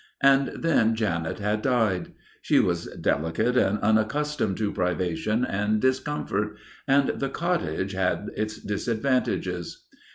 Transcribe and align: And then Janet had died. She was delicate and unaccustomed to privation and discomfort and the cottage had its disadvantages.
And 0.23 0.63
then 0.63 0.95
Janet 0.95 1.37
had 1.37 1.61
died. 1.61 2.13
She 2.41 2.59
was 2.59 2.85
delicate 2.99 3.55
and 3.55 3.77
unaccustomed 3.81 4.57
to 4.57 4.71
privation 4.73 5.45
and 5.45 5.79
discomfort 5.79 6.57
and 6.87 7.09
the 7.09 7.29
cottage 7.29 7.91
had 7.91 8.31
its 8.35 8.57
disadvantages. 8.57 9.83